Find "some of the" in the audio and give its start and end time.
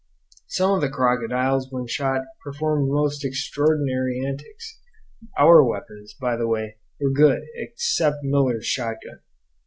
0.47-0.89